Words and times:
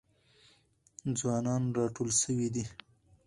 ځوانان 1.19 1.63
راټول 1.77 2.09
سوي 2.21 2.47
دي. 2.55 2.65